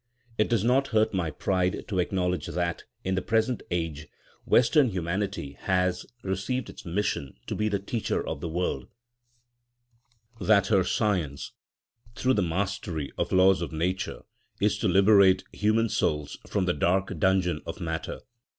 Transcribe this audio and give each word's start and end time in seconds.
It 0.39 0.49
does 0.49 0.63
not 0.63 0.87
hurt 0.87 1.13
my 1.13 1.29
pride 1.29 1.85
to 1.87 1.99
acknowledge 1.99 2.47
that, 2.47 2.85
in 3.03 3.13
the 3.13 3.21
present 3.21 3.61
age, 3.69 4.07
Western 4.47 4.89
humanity 4.89 5.57
has 5.59 6.07
received 6.23 6.71
its 6.71 6.87
mission 6.87 7.35
to 7.45 7.53
be 7.53 7.69
the 7.69 7.77
teacher 7.77 8.25
of 8.27 8.41
the 8.41 8.49
world; 8.49 8.87
that 10.39 10.65
her 10.69 10.83
science, 10.83 11.51
through 12.15 12.33
the 12.33 12.41
mastery 12.41 13.11
of 13.15 13.31
laws 13.31 13.61
of 13.61 13.71
nature, 13.71 14.23
is 14.59 14.75
to 14.79 14.87
liberate 14.87 15.43
human 15.53 15.87
souls 15.87 16.35
from 16.47 16.65
the 16.65 16.73
dark 16.73 17.19
dungeon 17.19 17.61
of 17.67 17.79
matter. 17.79 18.21